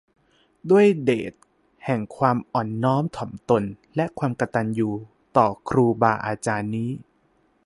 [0.69, 1.33] ด้วยเดช
[1.85, 3.63] แห่งความอ่อนน้อมถ่อมตน
[3.95, 4.89] และความกตัญญู
[5.37, 6.91] ต่อครูบาอาจารย์นี้